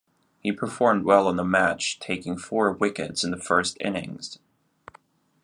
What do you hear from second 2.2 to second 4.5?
four wickets in the first innings.